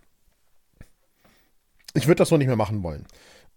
ich 1.95 2.07
würde 2.07 2.17
das 2.17 2.29
so 2.29 2.37
nicht 2.37 2.47
mehr 2.47 2.57
machen 2.57 2.83
wollen. 2.83 3.07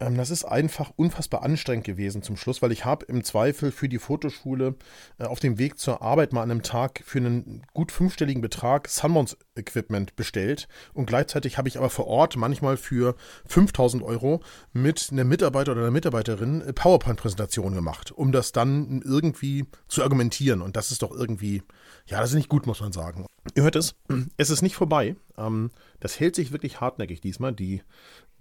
Ähm, 0.02 0.18
das 0.18 0.32
ist 0.32 0.44
einfach 0.44 0.92
unfassbar 0.96 1.44
anstrengend 1.44 1.86
gewesen 1.86 2.24
zum 2.24 2.36
Schluss, 2.36 2.62
weil 2.62 2.72
ich 2.72 2.84
habe 2.84 3.06
im 3.06 3.24
Zweifel 3.24 3.72
für 3.72 3.88
die 3.88 4.00
Fotoschule 4.00 4.76
äh, 5.20 5.26
auf 5.26 5.40
dem 5.40 5.60
Weg 5.60 5.78
zur 5.78 6.02
Arbeit 6.02 6.34
mal 6.34 6.42
an 6.42 6.52
einem 6.52 6.64
Tag 6.64 7.04
für 7.06 7.20
einen 7.20 7.62
gut 7.74 7.92
fünfstelligen 7.92 8.42
Betrag 8.42 8.90
Sunmons 8.90 9.38
Equipment 9.56 10.16
bestellt 10.16 10.68
und 10.94 11.06
gleichzeitig 11.06 11.58
habe 11.58 11.68
ich 11.68 11.78
aber 11.78 11.90
vor 11.90 12.08
Ort 12.08 12.36
manchmal 12.36 12.78
für 12.78 13.16
5000 13.46 14.02
Euro 14.02 14.42
mit 14.74 15.10
einem 15.12 15.28
Mitarbeiter 15.28 15.74
oder 15.74 15.82
einer 15.82 15.92
Mitarbeiterin 15.92 16.62
äh, 16.62 16.74
PowerPoint-Präsentationen 16.74 17.76
gemacht, 17.76 18.12
um 18.12 18.32
das 18.32 18.52
dann 18.52 19.02
irgendwie 19.06 19.66
zu 19.88 20.02
argumentieren 20.02 20.62
und 20.62 20.76
das 20.76 20.92
ist 20.92 21.04
doch 21.04 21.12
irgendwie, 21.12 21.62
ja, 22.08 22.20
das 22.20 22.32
ist 22.32 22.36
nicht 22.36 22.50
gut, 22.50 22.66
muss 22.66 22.82
man 22.82 22.92
sagen. 22.92 23.28
Ihr 23.56 23.64
hört 23.64 23.76
es, 23.76 23.96
es 24.38 24.50
ist 24.50 24.62
nicht 24.62 24.76
vorbei. 24.76 25.16
Ähm, 25.46 25.72
das 26.00 26.20
hält 26.20 26.36
sich 26.36 26.52
wirklich 26.52 26.80
hartnäckig 26.80 27.22
diesmal. 27.22 27.54
Die 27.54 27.82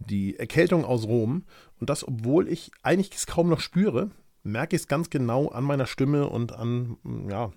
die 0.01 0.39
Erkältung 0.39 0.85
aus 0.85 1.05
Rom. 1.05 1.45
Und 1.79 1.91
das, 1.91 2.07
obwohl 2.07 2.49
ich 2.49 2.71
eigentlich 2.83 3.11
es 3.15 3.27
kaum 3.27 3.49
noch 3.49 3.61
spüre, 3.61 4.11
merke 4.43 4.77
ich 4.77 4.83
es 4.83 4.89
ganz 4.89 5.11
genau 5.11 5.49
an 5.49 5.65
meiner 5.65 5.87
Stimme 5.87 6.29
und 6.29 6.53
an, 6.53 6.97
ja, 7.29 7.53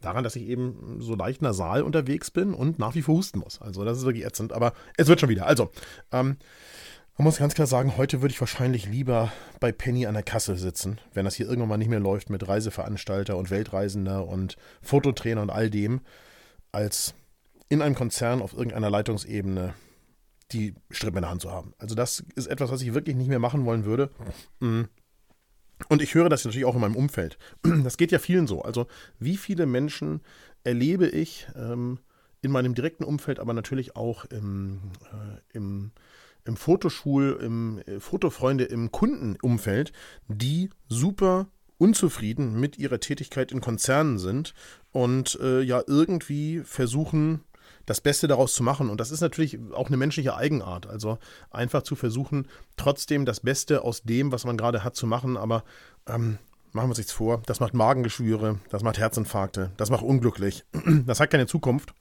daran, 0.00 0.24
dass 0.24 0.36
ich 0.36 0.44
eben 0.44 0.98
so 1.00 1.14
leicht 1.14 1.42
nasal 1.42 1.82
unterwegs 1.82 2.30
bin 2.30 2.54
und 2.54 2.78
nach 2.78 2.94
wie 2.94 3.02
vor 3.02 3.16
husten 3.16 3.40
muss. 3.40 3.60
Also 3.60 3.84
das 3.84 3.98
ist 3.98 4.04
wirklich 4.04 4.24
ätzend, 4.24 4.52
aber 4.52 4.72
es 4.96 5.08
wird 5.08 5.20
schon 5.20 5.28
wieder. 5.28 5.46
Also, 5.46 5.70
ähm, 6.12 6.36
man 7.18 7.24
muss 7.24 7.38
ganz 7.38 7.54
klar 7.54 7.66
sagen, 7.66 7.96
heute 7.96 8.20
würde 8.20 8.32
ich 8.32 8.40
wahrscheinlich 8.40 8.86
lieber 8.86 9.32
bei 9.58 9.72
Penny 9.72 10.04
an 10.04 10.12
der 10.12 10.22
Kasse 10.22 10.56
sitzen, 10.56 11.00
wenn 11.14 11.24
das 11.24 11.34
hier 11.34 11.46
irgendwann 11.46 11.70
mal 11.70 11.78
nicht 11.78 11.88
mehr 11.88 11.98
läuft 11.98 12.28
mit 12.28 12.46
Reiseveranstalter 12.46 13.38
und 13.38 13.50
Weltreisender 13.50 14.28
und 14.28 14.56
Fototrainer 14.82 15.40
und 15.40 15.48
all 15.48 15.70
dem, 15.70 16.02
als 16.72 17.14
in 17.68 17.82
einem 17.82 17.94
Konzern 17.94 18.42
auf 18.42 18.52
irgendeiner 18.52 18.90
Leitungsebene 18.90 19.74
die 20.52 20.74
Strippe 20.90 21.18
in 21.18 21.22
der 21.22 21.30
Hand 21.30 21.42
zu 21.42 21.50
haben. 21.50 21.74
Also 21.78 21.94
das 21.94 22.24
ist 22.36 22.46
etwas, 22.46 22.70
was 22.70 22.82
ich 22.82 22.94
wirklich 22.94 23.16
nicht 23.16 23.28
mehr 23.28 23.38
machen 23.38 23.64
wollen 23.64 23.84
würde. 23.84 24.10
Mm. 24.60 24.82
Und 25.88 26.00
ich 26.00 26.14
höre 26.14 26.28
das 26.28 26.44
natürlich 26.44 26.64
auch 26.64 26.74
in 26.74 26.80
meinem 26.80 26.96
Umfeld. 26.96 27.38
Das 27.84 27.96
geht 27.96 28.12
ja 28.12 28.18
vielen 28.18 28.46
so. 28.46 28.62
Also 28.62 28.86
wie 29.18 29.36
viele 29.36 29.66
Menschen 29.66 30.20
erlebe 30.64 31.06
ich 31.08 31.48
ähm, 31.54 31.98
in 32.42 32.50
meinem 32.50 32.74
direkten 32.74 33.04
Umfeld, 33.04 33.40
aber 33.40 33.52
natürlich 33.52 33.96
auch 33.96 34.24
im, 34.26 34.80
äh, 35.04 35.56
im, 35.56 35.90
im 36.44 36.56
Fotoschul, 36.56 37.38
im 37.42 37.78
äh, 37.86 38.00
Fotofreunde, 38.00 38.64
im 38.64 38.92
Kundenumfeld, 38.92 39.92
die 40.28 40.70
super 40.88 41.48
unzufrieden 41.78 42.58
mit 42.58 42.78
ihrer 42.78 43.00
Tätigkeit 43.00 43.52
in 43.52 43.60
Konzernen 43.60 44.18
sind 44.18 44.54
und 44.92 45.38
äh, 45.42 45.60
ja 45.60 45.82
irgendwie 45.86 46.60
versuchen, 46.60 47.42
das 47.86 48.00
Beste 48.00 48.28
daraus 48.28 48.54
zu 48.54 48.62
machen. 48.62 48.90
Und 48.90 49.00
das 49.00 49.10
ist 49.10 49.20
natürlich 49.20 49.58
auch 49.72 49.86
eine 49.86 49.96
menschliche 49.96 50.36
Eigenart. 50.36 50.86
Also 50.86 51.18
einfach 51.50 51.82
zu 51.82 51.96
versuchen, 51.96 52.48
trotzdem 52.76 53.24
das 53.24 53.40
Beste 53.40 53.82
aus 53.82 54.02
dem, 54.02 54.32
was 54.32 54.44
man 54.44 54.56
gerade 54.56 54.84
hat, 54.84 54.96
zu 54.96 55.06
machen. 55.06 55.36
Aber 55.36 55.64
ähm, 56.08 56.38
machen 56.72 56.86
wir 56.86 56.90
uns 56.90 56.98
nichts 56.98 57.12
vor. 57.12 57.42
Das 57.46 57.60
macht 57.60 57.74
Magengeschwüre, 57.74 58.60
das 58.70 58.82
macht 58.82 58.98
Herzinfarkte, 58.98 59.72
das 59.76 59.90
macht 59.90 60.02
unglücklich. 60.02 60.64
Das 61.06 61.20
hat 61.20 61.30
keine 61.30 61.46
Zukunft. 61.46 61.94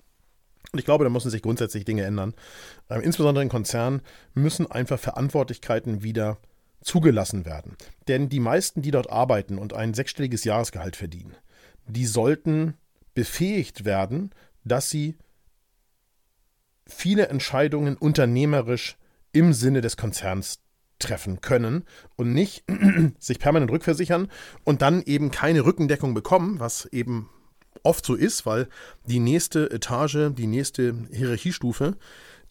Und 0.71 0.79
ich 0.79 0.85
glaube, 0.85 1.03
da 1.03 1.09
müssen 1.09 1.29
sich 1.29 1.41
grundsätzlich 1.41 1.85
Dinge 1.85 2.03
ändern. 2.03 2.33
Ähm, 2.89 3.01
insbesondere 3.01 3.43
in 3.43 3.49
Konzernen 3.49 4.01
müssen 4.33 4.69
einfach 4.69 4.99
Verantwortlichkeiten 4.99 6.03
wieder 6.03 6.37
zugelassen 6.81 7.45
werden. 7.45 7.77
Denn 8.07 8.29
die 8.29 8.39
meisten, 8.39 8.81
die 8.81 8.91
dort 8.91 9.09
arbeiten 9.09 9.57
und 9.57 9.73
ein 9.73 9.93
sechsstelliges 9.93 10.43
Jahresgehalt 10.43 10.95
verdienen, 10.95 11.35
die 11.87 12.05
sollten 12.05 12.75
befähigt 13.13 13.85
werden, 13.85 14.31
dass 14.63 14.89
sie 14.89 15.17
viele 16.87 17.27
Entscheidungen 17.27 17.97
unternehmerisch 17.97 18.97
im 19.31 19.53
Sinne 19.53 19.81
des 19.81 19.97
Konzerns 19.97 20.59
treffen 20.99 21.41
können 21.41 21.83
und 22.15 22.33
nicht 22.33 22.63
sich 23.19 23.39
permanent 23.39 23.71
rückversichern 23.71 24.29
und 24.63 24.81
dann 24.81 25.01
eben 25.03 25.31
keine 25.31 25.65
Rückendeckung 25.65 26.13
bekommen, 26.13 26.59
was 26.59 26.85
eben 26.85 27.29
oft 27.83 28.05
so 28.05 28.15
ist, 28.15 28.45
weil 28.45 28.67
die 29.05 29.19
nächste 29.19 29.69
Etage, 29.71 30.31
die 30.33 30.47
nächste 30.47 30.95
Hierarchiestufe 31.11 31.97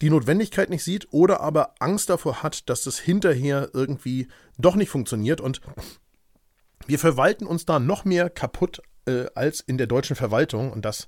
die 0.01 0.09
Notwendigkeit 0.09 0.69
nicht 0.69 0.83
sieht 0.83 1.07
oder 1.11 1.41
aber 1.41 1.75
Angst 1.79 2.09
davor 2.09 2.43
hat, 2.43 2.69
dass 2.69 2.83
das 2.83 2.99
hinterher 2.99 3.69
irgendwie 3.73 4.27
doch 4.57 4.75
nicht 4.75 4.89
funktioniert. 4.89 5.39
Und 5.39 5.61
wir 6.85 6.99
verwalten 6.99 7.45
uns 7.45 7.65
da 7.65 7.79
noch 7.79 8.05
mehr 8.05 8.29
kaputt 8.29 8.81
äh, 9.05 9.25
als 9.35 9.61
in 9.61 9.77
der 9.77 9.87
deutschen 9.87 10.15
Verwaltung. 10.15 10.71
Und 10.71 10.83
das 10.83 11.07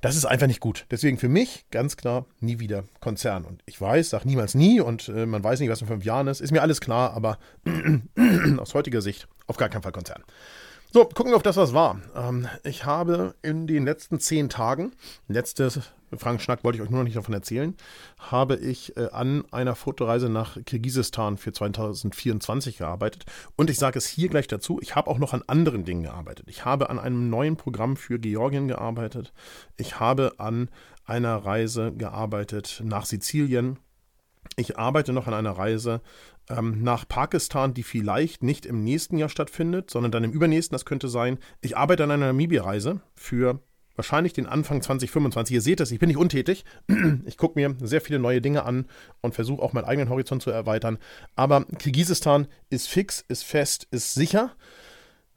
das 0.00 0.16
ist 0.16 0.24
einfach 0.24 0.46
nicht 0.46 0.60
gut. 0.60 0.86
Deswegen 0.90 1.18
für 1.18 1.28
mich 1.28 1.66
ganz 1.70 1.96
klar 1.96 2.26
nie 2.40 2.58
wieder 2.58 2.84
Konzern. 3.00 3.44
Und 3.44 3.62
ich 3.66 3.80
weiß, 3.80 4.10
sag 4.10 4.24
niemals 4.24 4.54
nie 4.54 4.80
und 4.80 5.08
äh, 5.08 5.26
man 5.26 5.42
weiß 5.42 5.60
nicht, 5.60 5.70
was 5.70 5.80
in 5.80 5.86
fünf 5.86 6.04
Jahren 6.04 6.28
ist. 6.28 6.40
Ist 6.40 6.52
mir 6.52 6.62
alles 6.62 6.80
klar, 6.80 7.12
aber 7.14 7.38
aus 8.58 8.74
heutiger 8.74 9.00
Sicht 9.00 9.28
auf 9.46 9.56
gar 9.56 9.68
keinen 9.68 9.82
Fall 9.82 9.92
Konzern. 9.92 10.22
So, 10.92 11.04
gucken 11.04 11.32
wir 11.32 11.36
auf 11.36 11.42
das, 11.42 11.56
was 11.56 11.74
war. 11.74 12.00
Ähm, 12.14 12.48
ich 12.64 12.84
habe 12.84 13.34
in 13.42 13.66
den 13.66 13.84
letzten 13.84 14.20
zehn 14.20 14.48
Tagen, 14.48 14.92
letztes 15.28 15.80
Frank 16.16 16.40
Schnack 16.40 16.62
wollte 16.62 16.76
ich 16.76 16.82
euch 16.82 16.90
nur 16.90 17.00
noch 17.00 17.04
nicht 17.04 17.16
davon 17.16 17.34
erzählen, 17.34 17.74
habe 18.18 18.56
ich 18.56 18.96
äh, 18.96 19.08
an 19.10 19.44
einer 19.50 19.74
Fotoreise 19.74 20.28
nach 20.28 20.56
Kirgisistan 20.64 21.36
für 21.36 21.52
2024 21.52 22.78
gearbeitet. 22.78 23.24
Und 23.56 23.70
ich 23.70 23.78
sage 23.78 23.98
es 23.98 24.06
hier 24.06 24.28
gleich 24.28 24.46
dazu, 24.46 24.78
ich 24.80 24.94
habe 24.94 25.10
auch 25.10 25.18
noch 25.18 25.34
an 25.34 25.42
anderen 25.46 25.84
Dingen 25.84 26.04
gearbeitet. 26.04 26.46
Ich 26.48 26.64
habe 26.64 26.90
an 26.90 26.98
einem 26.98 27.28
neuen 27.28 27.56
Programm 27.56 27.96
für 27.96 28.18
Georgien 28.18 28.68
gearbeitet. 28.68 29.32
Ich 29.76 29.98
habe 29.98 30.34
an 30.38 30.68
einer 31.04 31.36
Reise 31.36 31.92
gearbeitet 31.92 32.82
nach 32.84 33.06
Sizilien. 33.06 33.78
Ich 34.56 34.78
arbeite 34.78 35.12
noch 35.12 35.26
an 35.26 35.34
einer 35.34 35.52
Reise 35.52 36.00
ähm, 36.48 36.82
nach 36.82 37.08
Pakistan, 37.08 37.74
die 37.74 37.82
vielleicht 37.82 38.42
nicht 38.42 38.66
im 38.66 38.84
nächsten 38.84 39.18
Jahr 39.18 39.28
stattfindet, 39.28 39.90
sondern 39.90 40.12
dann 40.12 40.24
im 40.24 40.32
übernächsten, 40.32 40.74
das 40.74 40.84
könnte 40.84 41.08
sein. 41.08 41.38
Ich 41.60 41.76
arbeite 41.76 42.04
an 42.04 42.10
einer 42.10 42.26
Namibia-Reise 42.26 43.00
für 43.14 43.60
wahrscheinlich 43.96 44.32
den 44.32 44.46
Anfang 44.46 44.82
2025. 44.82 45.54
Ihr 45.54 45.60
seht 45.60 45.80
es, 45.80 45.90
ich 45.90 45.98
bin 45.98 46.08
nicht 46.08 46.18
untätig. 46.18 46.64
Ich 47.24 47.36
gucke 47.38 47.58
mir 47.58 47.74
sehr 47.80 48.00
viele 48.00 48.18
neue 48.18 48.40
Dinge 48.40 48.64
an 48.64 48.86
und 49.20 49.34
versuche 49.34 49.62
auch 49.62 49.72
meinen 49.72 49.84
eigenen 49.84 50.10
Horizont 50.10 50.42
zu 50.42 50.50
erweitern. 50.50 50.98
Aber 51.34 51.64
Kirgisistan 51.64 52.46
ist 52.70 52.88
fix, 52.88 53.24
ist 53.28 53.44
fest, 53.44 53.88
ist 53.90 54.14
sicher. 54.14 54.54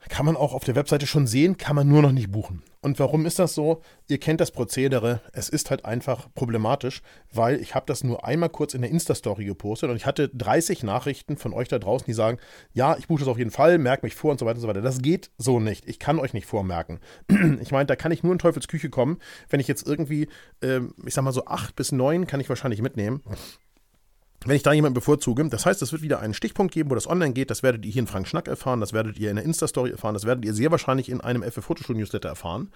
Kann 0.10 0.26
man 0.26 0.36
auch 0.36 0.54
auf 0.54 0.64
der 0.64 0.76
Webseite 0.76 1.08
schon 1.08 1.28
sehen, 1.28 1.58
kann 1.58 1.76
man 1.76 1.88
nur 1.88 2.02
noch 2.02 2.12
nicht 2.12 2.32
buchen. 2.32 2.64
Und 2.82 2.98
warum 3.00 3.26
ist 3.26 3.40
das 3.40 3.54
so? 3.54 3.82
Ihr 4.08 4.20
kennt 4.20 4.42
das 4.42 4.52
Prozedere. 4.52 5.22
Es 5.34 5.50
ist 5.50 5.70
halt 5.70 5.86
einfach 5.86 6.28
problematisch, 6.34 7.02
weil 7.32 7.60
ich 7.60 7.76
habe 7.76 7.86
das 7.86 8.04
nur 8.04 8.26
einmal 8.26 8.50
kurz 8.50 8.74
in 8.74 8.82
der 8.82 8.90
Insta-Story 8.90 9.46
gepostet 9.46 9.90
und 9.90 9.98
ich 9.98 10.06
hatte 10.06 10.30
30 10.30 10.84
Nachrichten 10.84 11.38
von 11.38 11.54
euch 11.54 11.68
da 11.68 11.78
draußen, 11.78 12.06
die 12.06 12.14
sagen, 12.14 12.38
ja, 12.74 12.98
ich 12.98 13.08
buche 13.08 13.20
das 13.20 13.28
auf 13.28 13.38
jeden 13.38 13.52
Fall, 13.52 13.78
merke 13.78 14.06
mich 14.06 14.16
vor 14.16 14.32
und 14.32 14.40
so 14.40 14.46
weiter 14.46 14.56
und 14.56 14.62
so 14.62 14.68
weiter. 14.68 14.82
Das 14.82 15.02
geht 15.02 15.30
so 15.38 15.60
nicht. 15.60 15.88
Ich 15.88 16.00
kann 16.00 16.20
euch 16.20 16.34
nicht 16.34 16.46
vormerken. 16.46 17.00
Ich 17.62 17.72
meine, 17.72 17.86
da 17.86 17.96
kann 17.96 18.12
ich 18.12 18.24
nur 18.24 18.32
in 18.32 18.40
Teufels 18.40 18.68
Küche 18.68 18.90
kommen. 18.90 19.18
Wenn 19.50 19.60
ich 19.60 19.68
jetzt 19.68 19.86
irgendwie, 19.86 20.28
äh, 20.62 20.82
ich 21.06 21.14
sag 21.14 21.24
mal 21.24 21.34
so 21.34 21.46
acht 21.46 21.76
bis 21.76 21.92
neun 21.92 22.26
kann 22.26 22.40
ich 22.40 22.48
wahrscheinlich 22.48 22.82
mitnehmen 22.82 23.22
wenn 24.46 24.56
ich 24.56 24.64
da 24.64 24.74
jemanden 24.74 24.94
bevorzuge. 24.94 25.48
Das 25.50 25.66
heißt, 25.66 25.82
es 25.82 25.92
wird 25.92 26.02
wieder 26.02 26.20
einen 26.20 26.34
Stichpunkt 26.34 26.74
geben, 26.74 26.90
wo 26.90 26.96
das 26.96 27.08
online 27.08 27.34
geht. 27.34 27.52
Das 27.52 27.64
werdet 27.64 27.86
ihr 27.86 27.92
hier 27.92 28.02
in 28.02 28.08
Frank 28.08 28.28
Schnack 28.28 28.48
erfahren, 28.48 28.80
das 28.80 28.94
werdet 28.94 29.20
ihr 29.20 29.30
in 29.30 29.36
der 29.36 29.46
Insta-Story 29.46 29.92
erfahren, 29.92 30.14
das 30.14 30.26
werdet 30.26 30.46
ihr 30.46 30.54
sehr 30.54 30.72
wahrscheinlich 30.72 31.10
in 31.10 31.22
einem 31.22 31.44
FF 31.44 31.64
Fotoschul 31.64 31.96
Newsletter 31.96 32.30
erfahren. 32.30 32.72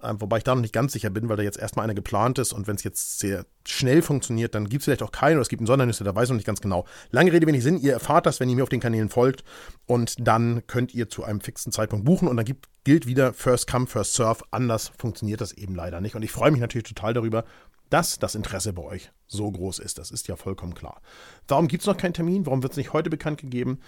Ähm, 0.00 0.20
wobei 0.20 0.38
ich 0.38 0.44
da 0.44 0.54
noch 0.54 0.62
nicht 0.62 0.72
ganz 0.72 0.92
sicher 0.92 1.10
bin, 1.10 1.28
weil 1.28 1.36
da 1.36 1.42
jetzt 1.42 1.58
erstmal 1.58 1.84
einer 1.84 1.94
geplant 1.94 2.38
ist 2.38 2.52
und 2.52 2.68
wenn 2.68 2.76
es 2.76 2.84
jetzt 2.84 3.18
sehr 3.18 3.44
schnell 3.66 4.00
funktioniert, 4.00 4.54
dann 4.54 4.68
gibt 4.68 4.82
es 4.82 4.84
vielleicht 4.84 5.02
auch 5.02 5.10
keinen 5.10 5.34
oder 5.34 5.42
es 5.42 5.48
gibt 5.48 5.60
einen 5.60 5.66
Sondernewsletter, 5.66 6.14
weiß 6.14 6.24
ich 6.24 6.30
noch 6.30 6.36
nicht 6.36 6.46
ganz 6.46 6.60
genau. 6.60 6.86
Lange 7.10 7.32
Rede, 7.32 7.46
wenig 7.48 7.64
Sinn, 7.64 7.78
ihr 7.78 7.94
erfahrt 7.94 8.26
das, 8.26 8.38
wenn 8.38 8.48
ihr 8.48 8.54
mir 8.54 8.62
auf 8.62 8.68
den 8.68 8.80
Kanälen 8.80 9.08
folgt 9.08 9.42
und 9.86 10.14
dann 10.20 10.64
könnt 10.68 10.94
ihr 10.94 11.08
zu 11.08 11.24
einem 11.24 11.40
fixen 11.40 11.72
Zeitpunkt 11.72 12.04
buchen 12.04 12.28
und 12.28 12.36
dann 12.36 12.44
gibt, 12.46 12.66
gilt 12.84 13.06
wieder 13.06 13.32
First 13.32 13.68
Come, 13.68 13.88
First 13.88 14.14
Serve. 14.14 14.44
Anders 14.52 14.92
funktioniert 14.96 15.40
das 15.40 15.52
eben 15.52 15.74
leider 15.74 16.00
nicht 16.00 16.14
und 16.14 16.22
ich 16.22 16.30
freue 16.30 16.52
mich 16.52 16.60
natürlich 16.60 16.86
total 16.86 17.12
darüber, 17.12 17.44
dass 17.90 18.18
das 18.18 18.34
Interesse 18.34 18.72
bei 18.72 18.82
euch 18.82 19.10
so 19.26 19.50
groß 19.50 19.80
ist. 19.80 19.98
Das 19.98 20.10
ist 20.10 20.28
ja 20.28 20.36
vollkommen 20.36 20.74
klar. 20.74 21.00
Warum 21.48 21.66
gibt 21.66 21.82
es 21.82 21.86
noch 21.86 21.96
keinen 21.96 22.14
Termin? 22.14 22.46
Warum 22.46 22.62
wird 22.62 22.72
es 22.72 22.76
nicht 22.76 22.92
heute 22.92 23.10
bekannt 23.10 23.40
gegeben? 23.40 23.80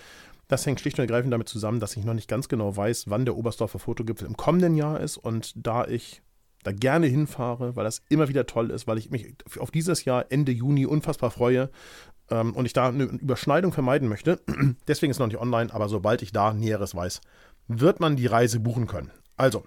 Das 0.51 0.67
hängt 0.67 0.81
schlicht 0.81 0.99
und 0.99 1.05
ergreifend 1.05 1.33
damit 1.33 1.49
zusammen, 1.49 1.79
dass 1.79 1.97
ich 1.97 2.05
noch 2.05 2.13
nicht 2.13 2.27
ganz 2.27 2.49
genau 2.49 2.77
weiß, 2.77 3.09
wann 3.09 3.25
der 3.25 3.37
Oberstdorfer 3.37 3.79
Fotogipfel 3.79 4.27
im 4.27 4.37
kommenden 4.37 4.75
Jahr 4.75 4.99
ist. 4.99 5.17
Und 5.17 5.53
da 5.55 5.87
ich 5.87 6.23
da 6.65 6.73
gerne 6.73 7.07
hinfahre, 7.07 7.77
weil 7.77 7.85
das 7.85 8.03
immer 8.09 8.27
wieder 8.27 8.47
toll 8.47 8.73
ist, 8.73 8.89
weil 8.89 8.99
ich 8.99 9.11
mich 9.11 9.33
auf 9.61 9.71
dieses 9.71 10.05
Jahr 10.05 10.27
Ende 10.29 10.51
Juni 10.51 10.87
unfassbar 10.87 11.31
freue 11.31 11.71
ähm, 12.31 12.53
und 12.55 12.67
ich 12.67 12.73
da 12.73 12.89
eine 12.89 13.05
Überschneidung 13.05 13.73
vermeiden 13.73 14.09
möchte. 14.09 14.41
Deswegen 14.89 15.13
ist 15.13 15.21
noch 15.21 15.29
nicht 15.29 15.39
online, 15.39 15.73
aber 15.73 15.89
sobald 15.89 16.21
ich 16.21 16.33
da 16.33 16.53
Näheres 16.53 16.97
weiß, 16.97 17.21
wird 17.69 18.01
man 18.01 18.17
die 18.17 18.27
Reise 18.27 18.59
buchen 18.59 18.89
können. 18.89 19.13
Also, 19.37 19.63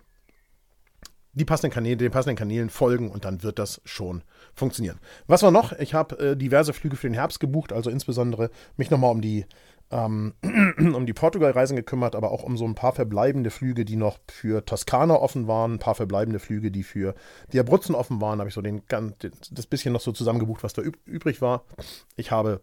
die 1.31 1.45
passenden 1.45 1.73
Kanäle, 1.73 1.95
den 1.95 2.11
passenden 2.11 2.35
Kanälen 2.35 2.69
folgen 2.69 3.09
und 3.09 3.23
dann 3.23 3.41
wird 3.41 3.57
das 3.57 3.81
schon 3.85 4.21
funktionieren. 4.53 4.99
Was 5.27 5.43
war 5.43 5.51
noch? 5.51 5.71
Ich 5.79 5.93
habe 5.93 6.19
äh, 6.19 6.37
diverse 6.37 6.73
Flüge 6.73 6.97
für 6.97 7.07
den 7.07 7.15
Herbst 7.15 7.39
gebucht, 7.39 7.71
also 7.71 7.89
insbesondere 7.89 8.51
mich 8.75 8.91
nochmal 8.91 9.11
um 9.11 9.21
die 9.21 9.45
ähm, 9.93 10.33
um 10.95 11.05
die 11.05 11.13
Portugal-Reisen 11.13 11.75
gekümmert, 11.75 12.15
aber 12.15 12.31
auch 12.31 12.43
um 12.43 12.57
so 12.57 12.65
ein 12.65 12.75
paar 12.75 12.93
verbleibende 12.93 13.51
Flüge, 13.51 13.85
die 13.85 13.95
noch 13.95 14.17
für 14.27 14.65
Toskana 14.65 15.15
offen 15.15 15.47
waren, 15.47 15.75
ein 15.75 15.79
paar 15.79 15.95
verbleibende 15.95 16.39
Flüge, 16.39 16.71
die 16.71 16.83
für 16.83 17.13
die 17.53 17.59
Abruzzen 17.59 17.95
offen 17.95 18.19
waren, 18.19 18.39
habe 18.39 18.49
ich 18.49 18.55
so 18.55 18.61
den, 18.61 18.81
das 18.89 19.67
bisschen 19.67 19.93
noch 19.93 20.01
so 20.01 20.11
zusammengebucht, 20.11 20.63
was 20.63 20.73
da 20.73 20.81
üb 20.81 20.97
übrig 21.05 21.41
war. 21.41 21.65
Ich 22.15 22.31
habe 22.31 22.61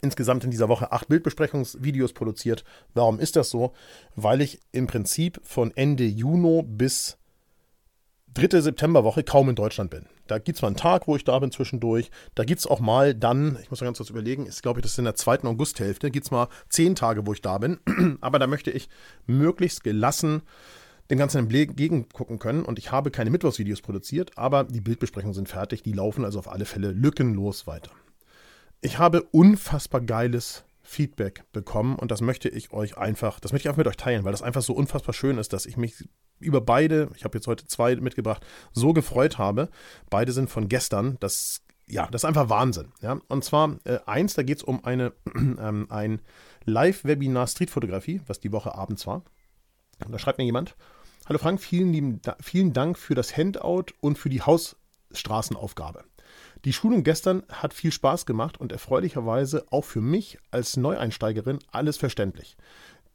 insgesamt 0.00 0.44
in 0.44 0.50
dieser 0.50 0.68
Woche 0.68 0.92
acht 0.92 1.08
Bildbesprechungsvideos 1.08 2.12
produziert. 2.12 2.64
Warum 2.94 3.18
ist 3.18 3.36
das 3.36 3.50
so? 3.50 3.72
Weil 4.14 4.40
ich 4.40 4.60
im 4.72 4.86
Prinzip 4.86 5.40
von 5.42 5.72
Ende 5.76 6.04
Juni 6.04 6.62
bis 6.64 7.18
dritte 8.34 8.62
Septemberwoche 8.62 9.22
kaum 9.22 9.48
in 9.48 9.54
Deutschland 9.54 9.90
bin. 9.90 10.06
Da 10.26 10.38
gibt 10.38 10.56
es 10.56 10.62
mal 10.62 10.68
einen 10.68 10.76
Tag, 10.76 11.06
wo 11.06 11.16
ich 11.16 11.24
da 11.24 11.38
bin 11.38 11.50
zwischendurch. 11.50 12.10
Da 12.34 12.44
gibt 12.44 12.60
es 12.60 12.66
auch 12.66 12.80
mal 12.80 13.14
dann, 13.14 13.58
ich 13.62 13.70
muss 13.70 13.80
mal 13.80 13.86
ganz 13.86 13.98
kurz 13.98 14.10
überlegen, 14.10 14.46
ist 14.46 14.62
glaube 14.62 14.80
ich, 14.80 14.82
das 14.82 14.92
ist 14.92 14.98
in 14.98 15.04
der 15.04 15.14
zweiten 15.14 15.46
Augusthälfte, 15.46 16.10
gibt 16.10 16.26
es 16.26 16.30
mal 16.30 16.48
zehn 16.68 16.94
Tage, 16.94 17.26
wo 17.26 17.32
ich 17.32 17.42
da 17.42 17.58
bin. 17.58 17.78
Aber 18.20 18.38
da 18.38 18.46
möchte 18.46 18.70
ich 18.70 18.88
möglichst 19.26 19.84
gelassen 19.84 20.42
dem 21.10 21.18
Ganzen 21.18 21.38
entgegengucken 21.38 22.38
können. 22.38 22.64
Und 22.64 22.78
ich 22.78 22.90
habe 22.90 23.10
keine 23.10 23.30
Mittwochsvideos 23.30 23.82
produziert, 23.82 24.30
aber 24.36 24.64
die 24.64 24.80
Bildbesprechungen 24.80 25.34
sind 25.34 25.48
fertig. 25.48 25.82
Die 25.82 25.92
laufen 25.92 26.24
also 26.24 26.38
auf 26.38 26.48
alle 26.48 26.64
Fälle 26.64 26.92
lückenlos 26.92 27.66
weiter. 27.66 27.90
Ich 28.80 28.98
habe 28.98 29.22
unfassbar 29.30 30.00
geiles 30.00 30.64
Feedback 30.92 31.44
bekommen 31.52 31.96
und 31.96 32.10
das 32.10 32.20
möchte 32.20 32.48
ich 32.48 32.72
euch 32.72 32.98
einfach, 32.98 33.40
das 33.40 33.52
möchte 33.52 33.66
ich 33.66 33.68
einfach 33.70 33.78
mit 33.78 33.88
euch 33.88 33.96
teilen, 33.96 34.24
weil 34.24 34.32
das 34.32 34.42
einfach 34.42 34.62
so 34.62 34.74
unfassbar 34.74 35.14
schön 35.14 35.38
ist, 35.38 35.52
dass 35.52 35.66
ich 35.66 35.76
mich 35.76 36.08
über 36.38 36.60
beide, 36.60 37.08
ich 37.16 37.24
habe 37.24 37.38
jetzt 37.38 37.46
heute 37.46 37.66
zwei 37.66 37.96
mitgebracht, 37.96 38.44
so 38.72 38.92
gefreut 38.92 39.38
habe. 39.38 39.70
Beide 40.10 40.32
sind 40.32 40.50
von 40.50 40.68
gestern. 40.68 41.16
Das, 41.20 41.62
ja, 41.86 42.06
das 42.08 42.22
ist 42.22 42.24
einfach 42.24 42.48
Wahnsinn. 42.48 42.92
Ja? 43.00 43.20
Und 43.28 43.44
zwar 43.44 43.78
äh, 43.84 44.00
eins, 44.06 44.34
da 44.34 44.42
geht 44.42 44.58
es 44.58 44.62
um 44.62 44.84
eine, 44.84 45.12
ähm, 45.34 45.86
ein 45.88 46.20
Live-Webinar 46.64 47.46
Streetfotografie, 47.46 48.20
was 48.26 48.40
die 48.40 48.52
Woche 48.52 48.74
abends 48.74 49.06
war. 49.06 49.22
da 49.98 50.18
schreibt 50.18 50.38
mir 50.38 50.44
jemand, 50.44 50.76
Hallo 51.26 51.38
Frank, 51.38 51.60
vielen, 51.60 51.92
lieben, 51.92 52.20
vielen 52.40 52.72
Dank 52.72 52.98
für 52.98 53.14
das 53.14 53.36
Handout 53.36 53.86
und 54.00 54.18
für 54.18 54.28
die 54.28 54.42
Hausstraßenaufgabe. 54.42 56.04
Die 56.64 56.72
Schulung 56.72 57.02
gestern 57.02 57.42
hat 57.48 57.74
viel 57.74 57.90
Spaß 57.90 58.24
gemacht 58.24 58.60
und 58.60 58.70
erfreulicherweise 58.70 59.66
auch 59.70 59.84
für 59.84 60.00
mich 60.00 60.38
als 60.52 60.76
Neueinsteigerin 60.76 61.58
alles 61.72 61.96
verständlich. 61.96 62.56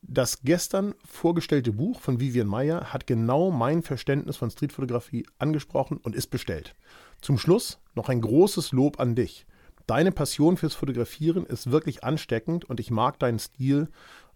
Das 0.02 0.42
gestern 0.44 0.96
vorgestellte 1.06 1.72
Buch 1.72 2.02
von 2.02 2.20
Vivian 2.20 2.48
Meyer 2.48 2.92
hat 2.92 3.08
genau 3.08 3.50
mein 3.50 3.84
Verständnis 3.84 4.36
von 4.36 4.52
Streetfotografie 4.52 5.26
angesprochen 5.40 5.98
und 5.98 6.14
ist 6.14 6.28
bestellt. 6.28 6.76
Zum 7.22 7.38
Schluss 7.38 7.80
noch 7.96 8.10
ein 8.10 8.22
großes 8.22 8.74
Lob 8.74 9.00
an 9.00 9.16
dich. 9.16 9.46
Deine 9.88 10.12
Passion 10.12 10.58
fürs 10.58 10.76
Fotografieren 10.76 11.46
ist 11.46 11.72
wirklich 11.72 12.04
ansteckend 12.04 12.66
und 12.66 12.82
ich 12.82 12.92
mag 12.92 13.18
deinen 13.20 13.40
Stil, 13.40 13.88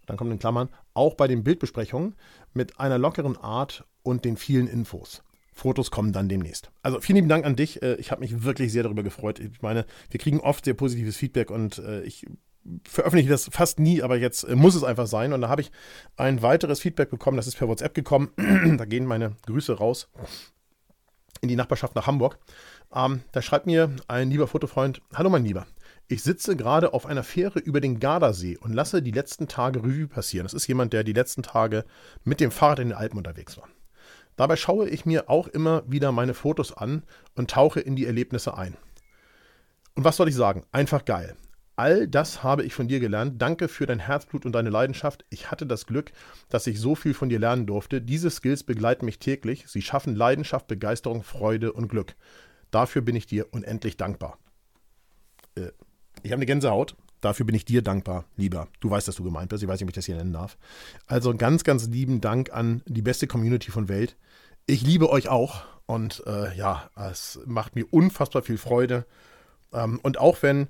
dann 0.05 0.15
kommt 0.17 0.31
in 0.31 0.39
Klammern, 0.39 0.69
auch 0.93 1.15
bei 1.15 1.27
den 1.27 1.43
Bildbesprechungen 1.43 2.15
mit 2.53 2.79
einer 2.79 2.97
lockeren 2.97 3.37
Art 3.37 3.85
und 4.03 4.23
den 4.23 4.37
vielen 4.37 4.67
Infos. 4.67 5.21
Fotos 5.61 5.91
kommen 5.91 6.11
dann 6.11 6.27
demnächst. 6.27 6.71
Also 6.81 6.99
vielen 6.99 7.17
lieben 7.17 7.29
Dank 7.29 7.45
an 7.45 7.55
dich. 7.55 7.81
Äh, 7.81 7.95
ich 7.95 8.11
habe 8.11 8.21
mich 8.21 8.43
wirklich 8.43 8.71
sehr 8.71 8.83
darüber 8.83 9.03
gefreut. 9.03 9.39
Ich 9.39 9.61
meine, 9.61 9.85
wir 10.09 10.19
kriegen 10.19 10.39
oft 10.39 10.65
sehr 10.65 10.73
positives 10.73 11.15
Feedback 11.15 11.51
und 11.51 11.77
äh, 11.77 12.01
ich 12.01 12.25
veröffentliche 12.87 13.29
das 13.29 13.49
fast 13.51 13.79
nie, 13.79 14.01
aber 14.01 14.17
jetzt 14.17 14.43
äh, 14.43 14.55
muss 14.55 14.75
es 14.75 14.83
einfach 14.83 15.07
sein. 15.07 15.33
Und 15.33 15.41
da 15.41 15.49
habe 15.49 15.61
ich 15.61 15.71
ein 16.17 16.41
weiteres 16.41 16.79
Feedback 16.79 17.09
bekommen, 17.09 17.37
das 17.37 17.47
ist 17.47 17.55
per 17.55 17.67
WhatsApp 17.67 17.93
gekommen. 17.93 18.31
da 18.77 18.85
gehen 18.85 19.05
meine 19.05 19.35
Grüße 19.45 19.77
raus 19.77 20.09
in 21.41 21.47
die 21.47 21.55
Nachbarschaft 21.55 21.95
nach 21.95 22.07
Hamburg. 22.07 22.39
Ähm, 22.93 23.21
da 23.31 23.41
schreibt 23.41 23.65
mir 23.65 23.95
ein 24.07 24.29
lieber 24.29 24.47
Fotofreund, 24.47 25.01
Hallo 25.13 25.29
mein 25.29 25.45
Lieber, 25.45 25.65
ich 26.07 26.23
sitze 26.23 26.55
gerade 26.55 26.93
auf 26.93 27.05
einer 27.05 27.23
Fähre 27.23 27.59
über 27.59 27.79
den 27.79 27.99
Gardasee 27.99 28.57
und 28.57 28.73
lasse 28.73 29.01
die 29.01 29.11
letzten 29.11 29.47
Tage 29.47 29.79
Revue 29.79 30.07
passieren. 30.07 30.45
Das 30.45 30.53
ist 30.53 30.67
jemand, 30.67 30.93
der 30.93 31.03
die 31.03 31.13
letzten 31.13 31.41
Tage 31.41 31.85
mit 32.23 32.39
dem 32.39 32.51
Fahrrad 32.51 32.79
in 32.79 32.89
den 32.89 32.97
Alpen 32.97 33.17
unterwegs 33.17 33.57
war. 33.57 33.67
Dabei 34.41 34.55
schaue 34.55 34.89
ich 34.89 35.05
mir 35.05 35.29
auch 35.29 35.47
immer 35.49 35.83
wieder 35.85 36.11
meine 36.11 36.33
Fotos 36.33 36.75
an 36.75 37.03
und 37.35 37.51
tauche 37.51 37.79
in 37.79 37.95
die 37.95 38.07
Erlebnisse 38.07 38.57
ein. 38.57 38.75
Und 39.93 40.03
was 40.03 40.17
soll 40.17 40.29
ich 40.29 40.33
sagen? 40.33 40.63
Einfach 40.71 41.05
geil. 41.05 41.35
All 41.75 42.07
das 42.07 42.41
habe 42.41 42.63
ich 42.63 42.73
von 42.73 42.87
dir 42.87 42.99
gelernt. 42.99 43.39
Danke 43.39 43.67
für 43.67 43.85
dein 43.85 43.99
Herzblut 43.99 44.47
und 44.47 44.53
deine 44.53 44.71
Leidenschaft. 44.71 45.25
Ich 45.29 45.51
hatte 45.51 45.67
das 45.67 45.85
Glück, 45.85 46.11
dass 46.49 46.65
ich 46.65 46.79
so 46.79 46.95
viel 46.95 47.13
von 47.13 47.29
dir 47.29 47.37
lernen 47.37 47.67
durfte. 47.67 48.01
Diese 48.01 48.31
Skills 48.31 48.63
begleiten 48.63 49.05
mich 49.05 49.19
täglich. 49.19 49.65
Sie 49.67 49.83
schaffen 49.83 50.15
Leidenschaft, 50.15 50.67
Begeisterung, 50.67 51.21
Freude 51.21 51.71
und 51.73 51.87
Glück. 51.87 52.15
Dafür 52.71 53.03
bin 53.03 53.15
ich 53.15 53.27
dir 53.27 53.45
unendlich 53.51 53.95
dankbar. 53.95 54.39
Äh, 55.53 55.69
ich 56.23 56.31
habe 56.31 56.39
eine 56.39 56.47
Gänsehaut. 56.47 56.95
Dafür 57.21 57.45
bin 57.45 57.55
ich 57.55 57.65
dir 57.65 57.83
dankbar, 57.83 58.25
lieber. 58.35 58.67
Du 58.79 58.89
weißt, 58.89 59.07
dass 59.07 59.15
du 59.15 59.23
gemeint 59.23 59.49
bist. 59.49 59.61
Ich 59.61 59.69
weiß 59.69 59.79
nicht, 59.79 59.85
ob 59.85 59.89
ich 59.89 59.95
das 59.95 60.05
hier 60.05 60.15
nennen 60.15 60.33
darf. 60.33 60.57
Also 61.05 61.35
ganz, 61.35 61.63
ganz 61.63 61.87
lieben 61.87 62.19
Dank 62.19 62.51
an 62.51 62.81
die 62.87 63.03
beste 63.03 63.27
Community 63.27 63.71
von 63.71 63.87
Welt. 63.87 64.17
Ich 64.65 64.81
liebe 64.81 65.09
euch 65.09 65.29
auch. 65.29 65.63
Und 65.85 66.23
äh, 66.25 66.55
ja, 66.55 66.89
es 66.95 67.39
macht 67.45 67.75
mir 67.75 67.85
unfassbar 67.91 68.41
viel 68.41 68.57
Freude. 68.57 69.05
Ähm, 69.71 69.99
und 70.01 70.19
auch 70.19 70.41
wenn 70.41 70.67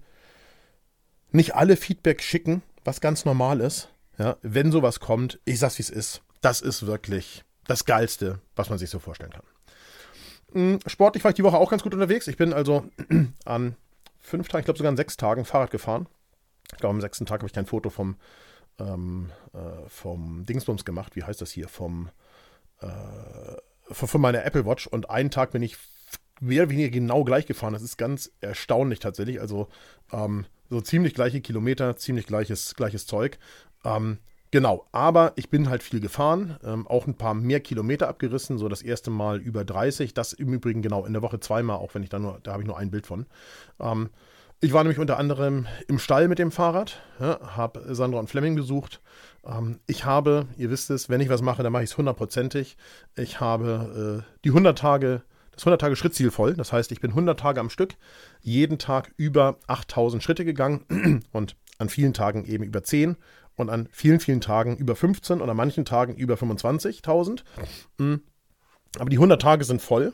nicht 1.31 1.55
alle 1.55 1.77
Feedback 1.77 2.22
schicken, 2.22 2.62
was 2.84 3.01
ganz 3.01 3.24
normal 3.24 3.62
ist. 3.62 3.89
Ja, 4.17 4.38
wenn 4.41 4.72
sowas 4.72 5.00
kommt, 5.00 5.39
ich 5.46 5.60
sag's 5.60 5.77
wie 5.77 5.84
es 5.84 5.89
ist. 5.89 6.22
Das 6.41 6.62
ist 6.62 6.86
wirklich 6.86 7.43
das 7.65 7.86
Geilste, 7.86 8.39
was 8.55 8.70
man 8.70 8.77
sich 8.77 8.89
so 8.89 9.00
vorstellen 9.00 9.31
kann. 9.31 9.43
Hm, 10.53 10.79
sportlich 10.86 11.24
war 11.24 11.31
ich 11.31 11.36
die 11.36 11.43
Woche 11.43 11.58
auch 11.58 11.70
ganz 11.70 11.84
gut 11.84 11.93
unterwegs. 11.93 12.27
Ich 12.27 12.38
bin 12.38 12.51
also 12.51 12.86
an 13.46 13.75
fünf 14.20 14.50
Tagen, 14.50 14.62
ich 14.62 14.65
glaube 14.65 14.77
sogar 14.77 14.89
an 14.89 14.98
sechs 14.98 15.17
Tagen 15.17 15.46
Fahrrad 15.46 15.72
gefahren. 15.72 16.08
Ich 16.71 16.77
glaube, 16.77 16.95
am 16.95 17.01
sechsten 17.01 17.25
Tag 17.25 17.41
habe 17.41 17.47
ich 17.47 17.53
kein 17.53 17.65
Foto 17.65 17.89
vom, 17.89 18.15
ähm, 18.79 19.29
äh, 19.53 19.87
vom 19.87 20.45
Dingsbums 20.45 20.85
gemacht. 20.85 21.15
Wie 21.15 21.23
heißt 21.23 21.41
das 21.41 21.51
hier? 21.51 21.67
Vom, 21.67 22.09
äh, 22.79 22.87
von, 23.91 24.07
von 24.07 24.21
meiner 24.21 24.45
Apple 24.45 24.65
Watch. 24.65 24.87
Und 24.87 25.09
einen 25.09 25.31
Tag 25.31 25.51
bin 25.51 25.61
ich 25.63 25.77
mehr 26.39 26.63
oder 26.63 26.71
weniger 26.71 26.89
genau 26.89 27.23
gleich 27.23 27.45
gefahren. 27.45 27.73
Das 27.73 27.81
ist 27.81 27.97
ganz 27.97 28.31
erstaunlich 28.41 28.99
tatsächlich. 28.99 29.39
Also 29.41 29.67
ähm, 30.11 30.45
so 30.69 30.81
ziemlich 30.81 31.13
gleiche 31.13 31.41
Kilometer, 31.41 31.97
ziemlich 31.97 32.25
gleiches, 32.25 32.75
gleiches 32.75 33.05
Zeug. 33.05 33.37
Ähm, 33.83 34.19
Genau, 34.51 34.85
aber 34.91 35.31
ich 35.37 35.49
bin 35.49 35.69
halt 35.69 35.81
viel 35.81 36.01
gefahren, 36.01 36.57
ähm, 36.65 36.85
auch 36.85 37.07
ein 37.07 37.15
paar 37.15 37.33
mehr 37.33 37.61
Kilometer 37.61 38.09
abgerissen, 38.09 38.57
so 38.57 38.67
das 38.67 38.81
erste 38.81 39.09
Mal 39.09 39.39
über 39.39 39.63
30, 39.63 40.13
das 40.13 40.33
im 40.33 40.51
Übrigen 40.51 40.81
genau 40.81 41.05
in 41.05 41.13
der 41.13 41.21
Woche 41.21 41.39
zweimal, 41.39 41.77
auch 41.77 41.95
wenn 41.95 42.03
ich 42.03 42.09
da 42.09 42.19
nur, 42.19 42.41
da 42.43 42.51
habe 42.51 42.61
ich 42.61 42.67
nur 42.67 42.77
ein 42.77 42.91
Bild 42.91 43.07
von. 43.07 43.27
Ich 44.63 44.73
war 44.73 44.83
nämlich 44.83 44.99
unter 44.99 45.17
anderem 45.17 45.65
im 45.87 45.97
Stall 45.97 46.27
mit 46.27 46.37
dem 46.37 46.51
Fahrrad, 46.51 47.01
ja, 47.19 47.39
habe 47.57 47.95
Sandra 47.95 48.19
und 48.19 48.29
Fleming 48.29 48.55
besucht. 48.55 49.01
Ähm, 49.43 49.79
ich 49.87 50.05
habe, 50.05 50.45
ihr 50.55 50.69
wisst 50.69 50.91
es, 50.91 51.09
wenn 51.09 51.19
ich 51.19 51.29
was 51.29 51.41
mache, 51.41 51.63
dann 51.63 51.73
mache 51.73 51.83
ich 51.83 51.89
es 51.89 51.97
hundertprozentig. 51.97 52.77
Ich 53.15 53.39
habe 53.39 54.23
äh, 54.23 54.37
die 54.45 54.49
100 54.49 54.77
Tage, 54.77 55.23
das 55.51 55.63
100 55.63 55.81
Tage 55.81 55.95
Schrittziel 55.95 56.29
voll. 56.29 56.53
Das 56.53 56.71
heißt, 56.71 56.91
ich 56.91 57.01
bin 57.01 57.09
100 57.09 57.39
Tage 57.39 57.59
am 57.59 57.71
Stück, 57.71 57.95
jeden 58.41 58.77
Tag 58.77 59.11
über 59.17 59.57
8000 59.65 60.21
Schritte 60.21 60.45
gegangen 60.45 61.23
und 61.31 61.55
an 61.79 61.89
vielen 61.89 62.13
Tagen 62.13 62.45
eben 62.45 62.63
über 62.63 62.83
10 62.83 63.17
und 63.55 63.71
an 63.71 63.89
vielen, 63.91 64.19
vielen 64.19 64.41
Tagen 64.41 64.77
über 64.77 64.95
15 64.95 65.41
und 65.41 65.49
an 65.49 65.57
manchen 65.57 65.85
Tagen 65.85 66.15
über 66.15 66.35
25.000. 66.35 67.41
Mhm. 67.97 68.21
Aber 68.99 69.09
die 69.09 69.17
100 69.17 69.41
Tage 69.41 69.63
sind 69.63 69.81
voll 69.81 70.13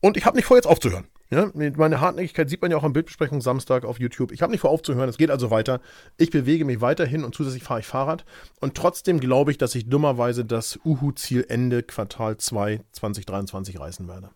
und 0.00 0.16
ich 0.16 0.26
habe 0.26 0.36
nicht 0.36 0.46
vor, 0.46 0.56
jetzt 0.56 0.66
aufzuhören. 0.66 1.06
Ja, 1.28 1.50
meine 1.54 2.00
Hartnäckigkeit 2.00 2.48
sieht 2.48 2.62
man 2.62 2.70
ja 2.70 2.76
auch 2.76 2.84
am 2.84 2.92
Bildbesprechung 2.92 3.40
Samstag 3.40 3.84
auf 3.84 3.98
YouTube. 3.98 4.30
Ich 4.30 4.42
habe 4.42 4.52
nicht 4.52 4.60
vor 4.60 4.70
aufzuhören, 4.70 5.08
es 5.08 5.18
geht 5.18 5.30
also 5.30 5.50
weiter. 5.50 5.80
Ich 6.18 6.30
bewege 6.30 6.64
mich 6.64 6.80
weiterhin 6.80 7.24
und 7.24 7.34
zusätzlich 7.34 7.64
fahre 7.64 7.80
ich 7.80 7.86
Fahrrad. 7.86 8.24
Und 8.60 8.76
trotzdem 8.76 9.18
glaube 9.18 9.50
ich, 9.50 9.58
dass 9.58 9.74
ich 9.74 9.88
dummerweise 9.88 10.44
das 10.44 10.78
Uhu-Ziel 10.84 11.44
Ende 11.48 11.82
Quartal 11.82 12.36
2 12.36 12.80
2023 12.92 13.80
reißen 13.80 14.06
werde. 14.06 14.30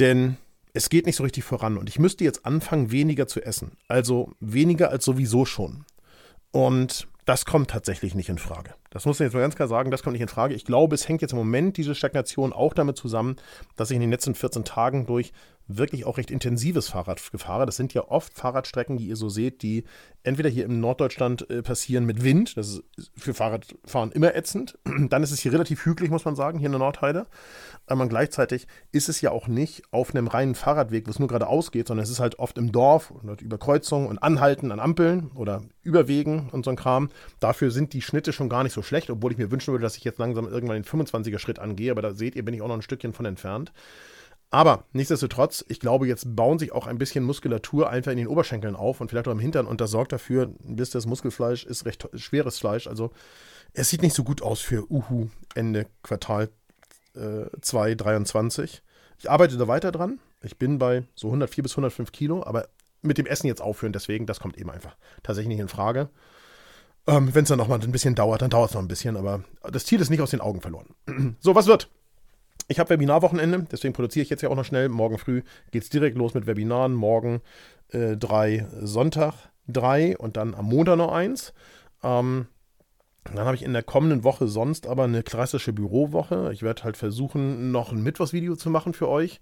Denn 0.00 0.38
es 0.72 0.88
geht 0.88 1.06
nicht 1.06 1.16
so 1.16 1.22
richtig 1.22 1.44
voran 1.44 1.78
und 1.78 1.88
ich 1.88 2.00
müsste 2.00 2.24
jetzt 2.24 2.44
anfangen, 2.44 2.90
weniger 2.90 3.28
zu 3.28 3.40
essen. 3.40 3.76
Also 3.86 4.32
weniger 4.40 4.90
als 4.90 5.04
sowieso 5.04 5.44
schon. 5.44 5.84
Und 6.50 7.06
das 7.26 7.44
kommt 7.44 7.70
tatsächlich 7.70 8.16
nicht 8.16 8.28
in 8.28 8.38
Frage. 8.38 8.74
Das 8.94 9.06
muss 9.06 9.16
ich 9.16 9.24
jetzt 9.24 9.34
mal 9.34 9.40
ganz 9.40 9.56
klar 9.56 9.66
sagen, 9.66 9.90
das 9.90 10.04
kommt 10.04 10.12
nicht 10.12 10.22
in 10.22 10.28
Frage. 10.28 10.54
Ich 10.54 10.64
glaube, 10.64 10.94
es 10.94 11.08
hängt 11.08 11.20
jetzt 11.20 11.32
im 11.32 11.38
Moment 11.38 11.76
diese 11.76 11.96
Stagnation 11.96 12.52
auch 12.52 12.72
damit 12.72 12.96
zusammen, 12.96 13.36
dass 13.74 13.90
ich 13.90 13.96
in 13.96 14.00
den 14.00 14.12
letzten 14.12 14.36
14 14.36 14.64
Tagen 14.64 15.04
durch 15.04 15.32
wirklich 15.66 16.04
auch 16.04 16.18
recht 16.18 16.30
intensives 16.30 16.88
Fahrrad 16.88 17.20
fahre. 17.20 17.66
Das 17.66 17.76
sind 17.76 17.94
ja 17.94 18.06
oft 18.08 18.34
Fahrradstrecken, 18.34 18.98
die 18.98 19.06
ihr 19.06 19.16
so 19.16 19.28
seht, 19.28 19.62
die 19.62 19.84
entweder 20.22 20.48
hier 20.48 20.64
im 20.64 20.80
Norddeutschland 20.80 21.48
äh, 21.50 21.62
passieren 21.62 22.04
mit 22.04 22.22
Wind, 22.22 22.56
das 22.56 22.82
ist 22.96 23.10
für 23.16 23.34
Fahrradfahren 23.34 24.12
immer 24.12 24.34
ätzend. 24.34 24.78
Dann 25.08 25.22
ist 25.22 25.30
es 25.30 25.40
hier 25.40 25.52
relativ 25.52 25.84
hügelig, 25.84 26.10
muss 26.10 26.24
man 26.24 26.36
sagen, 26.36 26.58
hier 26.58 26.66
in 26.66 26.72
der 26.72 26.78
Nordheide. 26.78 27.26
Aber 27.86 28.06
gleichzeitig 28.08 28.66
ist 28.92 29.08
es 29.08 29.20
ja 29.20 29.30
auch 29.30 29.48
nicht 29.48 29.82
auf 29.90 30.14
einem 30.14 30.26
reinen 30.26 30.54
Fahrradweg, 30.54 31.06
wo 31.06 31.10
es 31.10 31.18
nur 31.18 31.28
geradeaus 31.28 31.72
geht, 31.72 31.88
sondern 31.88 32.04
es 32.04 32.10
ist 32.10 32.20
halt 32.20 32.38
oft 32.38 32.58
im 32.58 32.72
Dorf 32.72 33.10
und 33.10 33.42
über 33.42 33.58
Kreuzungen 33.58 34.08
und 34.08 34.18
Anhalten 34.18 34.72
an 34.72 34.80
Ampeln 34.80 35.30
oder 35.34 35.62
Überwegen 35.82 36.48
und 36.50 36.64
so 36.64 36.70
ein 36.70 36.76
Kram. 36.76 37.10
Dafür 37.40 37.70
sind 37.70 37.92
die 37.92 38.02
Schnitte 38.02 38.32
schon 38.32 38.48
gar 38.48 38.62
nicht 38.62 38.72
so 38.72 38.82
schlecht, 38.84 39.10
obwohl 39.10 39.32
ich 39.32 39.38
mir 39.38 39.50
wünschen 39.50 39.72
würde, 39.72 39.82
dass 39.82 39.96
ich 39.96 40.04
jetzt 40.04 40.18
langsam 40.18 40.46
irgendwann 40.46 40.82
den 40.82 40.84
25er 40.84 41.38
Schritt 41.38 41.58
angehe. 41.58 41.90
Aber 41.90 42.02
da 42.02 42.12
seht 42.12 42.36
ihr, 42.36 42.44
bin 42.44 42.54
ich 42.54 42.62
auch 42.62 42.68
noch 42.68 42.76
ein 42.76 42.82
Stückchen 42.82 43.12
von 43.12 43.26
entfernt. 43.26 43.72
Aber 44.50 44.84
nichtsdestotrotz, 44.92 45.64
ich 45.68 45.80
glaube, 45.80 46.06
jetzt 46.06 46.36
bauen 46.36 46.60
sich 46.60 46.70
auch 46.70 46.86
ein 46.86 46.98
bisschen 46.98 47.24
Muskulatur 47.24 47.90
einfach 47.90 48.12
in 48.12 48.18
den 48.18 48.28
Oberschenkeln 48.28 48.76
auf 48.76 49.00
und 49.00 49.08
vielleicht 49.08 49.26
auch 49.26 49.32
im 49.32 49.40
Hintern 49.40 49.66
und 49.66 49.80
das 49.80 49.90
sorgt 49.90 50.12
dafür, 50.12 50.52
bis 50.62 50.90
das 50.90 51.06
Muskelfleisch 51.06 51.64
ist 51.64 51.86
recht 51.86 52.08
schweres 52.14 52.60
Fleisch. 52.60 52.86
Also 52.86 53.10
es 53.72 53.90
sieht 53.90 54.02
nicht 54.02 54.14
so 54.14 54.22
gut 54.22 54.42
aus 54.42 54.60
für 54.60 54.88
Uhu 54.88 55.28
Ende 55.56 55.86
Quartal 56.04 56.50
äh, 57.16 57.46
223. 57.60 58.82
Ich 59.18 59.28
arbeite 59.28 59.56
da 59.56 59.66
weiter 59.66 59.90
dran. 59.90 60.20
Ich 60.40 60.56
bin 60.56 60.78
bei 60.78 61.02
so 61.16 61.28
104 61.28 61.62
bis 61.62 61.72
105 61.72 62.12
Kilo, 62.12 62.44
aber 62.44 62.68
mit 63.02 63.18
dem 63.18 63.26
Essen 63.26 63.48
jetzt 63.48 63.60
aufhören, 63.60 63.92
deswegen, 63.92 64.26
das 64.26 64.40
kommt 64.40 64.56
eben 64.56 64.70
einfach 64.70 64.96
tatsächlich 65.22 65.48
nicht 65.48 65.60
in 65.60 65.68
Frage. 65.68 66.10
Ähm, 67.06 67.34
Wenn 67.34 67.42
es 67.42 67.48
dann 67.48 67.58
noch 67.58 67.68
mal 67.68 67.80
ein 67.80 67.92
bisschen 67.92 68.14
dauert, 68.14 68.42
dann 68.42 68.50
dauert 68.50 68.70
es 68.70 68.74
noch 68.74 68.82
ein 68.82 68.88
bisschen, 68.88 69.16
aber 69.16 69.44
das 69.70 69.84
Ziel 69.84 70.00
ist 70.00 70.10
nicht 70.10 70.22
aus 70.22 70.30
den 70.30 70.40
Augen 70.40 70.60
verloren. 70.60 70.86
so, 71.40 71.54
was 71.54 71.66
wird? 71.66 71.90
Ich 72.66 72.78
habe 72.78 72.90
Webinarwochenende, 72.90 73.66
deswegen 73.70 73.92
produziere 73.92 74.22
ich 74.22 74.30
jetzt 74.30 74.40
ja 74.40 74.48
auch 74.48 74.56
noch 74.56 74.64
schnell. 74.64 74.88
Morgen 74.88 75.18
früh 75.18 75.42
geht 75.70 75.82
es 75.82 75.90
direkt 75.90 76.16
los 76.16 76.32
mit 76.32 76.46
Webinaren. 76.46 76.94
Morgen 76.94 77.42
äh, 77.90 78.16
drei, 78.16 78.66
Sonntag 78.80 79.34
drei 79.66 80.16
und 80.16 80.36
dann 80.36 80.54
am 80.54 80.66
Montag 80.66 80.96
noch 80.96 81.12
eins. 81.12 81.52
Ähm, 82.02 82.46
dann 83.32 83.46
habe 83.46 83.56
ich 83.56 83.62
in 83.62 83.72
der 83.72 83.82
kommenden 83.82 84.22
Woche 84.22 84.48
sonst 84.48 84.86
aber 84.86 85.04
eine 85.04 85.22
klassische 85.22 85.72
Bürowoche. 85.72 86.50
Ich 86.52 86.62
werde 86.62 86.84
halt 86.84 86.96
versuchen, 86.96 87.72
noch 87.72 87.90
ein 87.90 88.02
Mittwochsvideo 88.02 88.54
zu 88.54 88.68
machen 88.68 88.92
für 88.92 89.08
euch. 89.08 89.40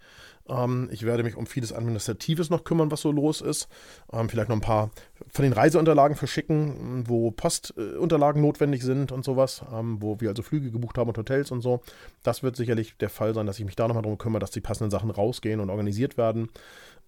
Ähm, 0.48 0.88
ich 0.92 1.02
werde 1.04 1.24
mich 1.24 1.36
um 1.36 1.46
vieles 1.46 1.72
Administratives 1.72 2.48
noch 2.48 2.62
kümmern, 2.62 2.90
was 2.90 3.00
so 3.00 3.10
los 3.10 3.40
ist. 3.40 3.68
Ähm, 4.12 4.28
vielleicht 4.28 4.48
noch 4.48 4.56
ein 4.56 4.62
paar 4.62 4.90
von 5.28 5.42
den 5.42 5.52
Reiseunterlagen 5.52 6.16
verschicken, 6.16 7.04
wo 7.08 7.32
Postunterlagen 7.32 8.40
notwendig 8.40 8.82
sind 8.82 9.10
und 9.10 9.24
sowas, 9.24 9.62
ähm, 9.72 10.00
wo 10.00 10.20
wir 10.20 10.30
also 10.30 10.42
Flüge 10.42 10.70
gebucht 10.70 10.96
haben 10.96 11.08
und 11.08 11.18
Hotels 11.18 11.50
und 11.50 11.60
so. 11.60 11.82
Das 12.22 12.42
wird 12.44 12.56
sicherlich 12.56 12.96
der 12.98 13.10
Fall 13.10 13.34
sein, 13.34 13.46
dass 13.46 13.58
ich 13.58 13.64
mich 13.64 13.76
da 13.76 13.88
nochmal 13.88 14.02
darum 14.02 14.18
kümmere, 14.18 14.40
dass 14.40 14.50
die 14.52 14.60
passenden 14.60 14.90
Sachen 14.90 15.10
rausgehen 15.10 15.60
und 15.60 15.70
organisiert 15.70 16.16
werden. 16.16 16.50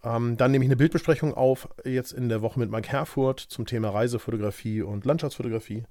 Ähm, 0.03 0.37
dann 0.37 0.51
nehme 0.51 0.65
ich 0.65 0.69
eine 0.69 0.77
Bildbesprechung 0.77 1.35
auf, 1.35 1.69
jetzt 1.85 2.13
in 2.13 2.29
der 2.29 2.43
Woche 2.43 2.59
mit 2.59 2.71
Mike 2.71 2.89
Herfurth 2.89 3.41
zum 3.41 3.65
Thema 3.65 3.91
Reisefotografie 3.91 4.83
und 4.83 5.05
Landschaftsfotografie. 5.05 5.85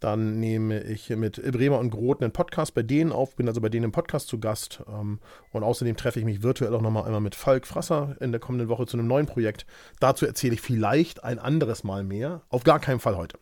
Dann 0.00 0.40
nehme 0.40 0.82
ich 0.82 1.10
mit 1.10 1.42
Bremer 1.52 1.78
und 1.78 1.90
Groth 1.90 2.22
einen 2.22 2.32
Podcast 2.32 2.74
bei 2.74 2.82
denen 2.82 3.12
auf, 3.12 3.36
bin 3.36 3.48
also 3.48 3.60
bei 3.60 3.68
denen 3.68 3.84
im 3.84 3.92
Podcast 3.92 4.28
zu 4.28 4.40
Gast. 4.40 4.82
Ähm, 4.88 5.20
und 5.52 5.62
außerdem 5.62 5.96
treffe 5.96 6.18
ich 6.18 6.24
mich 6.24 6.42
virtuell 6.42 6.74
auch 6.74 6.80
nochmal 6.80 7.04
einmal 7.04 7.20
mit 7.20 7.34
Falk 7.34 7.66
Frasser 7.66 8.16
in 8.20 8.32
der 8.32 8.40
kommenden 8.40 8.68
Woche 8.68 8.86
zu 8.86 8.96
einem 8.96 9.06
neuen 9.06 9.26
Projekt. 9.26 9.66
Dazu 10.00 10.24
erzähle 10.24 10.54
ich 10.54 10.62
vielleicht 10.62 11.22
ein 11.22 11.38
anderes 11.38 11.84
Mal 11.84 12.02
mehr. 12.02 12.40
Auf 12.48 12.64
gar 12.64 12.80
keinen 12.80 13.00
Fall 13.00 13.16
heute. 13.16 13.38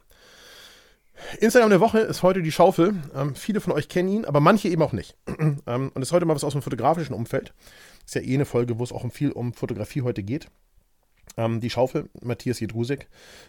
Instagram 1.40 1.70
der 1.70 1.80
Woche 1.80 2.00
ist 2.00 2.22
heute 2.22 2.42
die 2.42 2.52
Schaufel. 2.52 2.94
Ähm, 3.14 3.34
viele 3.34 3.60
von 3.60 3.72
euch 3.72 3.88
kennen 3.88 4.08
ihn, 4.08 4.24
aber 4.24 4.40
manche 4.40 4.68
eben 4.68 4.82
auch 4.82 4.92
nicht. 4.92 5.16
ähm, 5.66 5.90
und 5.94 6.02
ist 6.02 6.12
heute 6.12 6.26
mal 6.26 6.34
was 6.34 6.44
aus 6.44 6.52
dem 6.52 6.62
fotografischen 6.62 7.14
Umfeld. 7.14 7.54
Ist 8.04 8.14
ja 8.14 8.20
eh 8.20 8.34
eine 8.34 8.44
Folge, 8.44 8.78
wo 8.78 8.84
es 8.84 8.92
auch 8.92 9.10
viel 9.12 9.30
um 9.30 9.52
Fotografie 9.52 10.02
heute 10.02 10.22
geht. 10.22 10.48
Ähm, 11.36 11.60
die 11.60 11.70
Schaufel, 11.70 12.08
Matthias 12.22 12.60
Jedrusek. 12.60 13.08